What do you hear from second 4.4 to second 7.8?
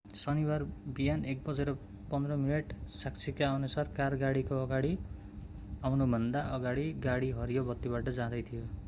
अगाडि आउनुभन्दा अगाडि गाडी हरियो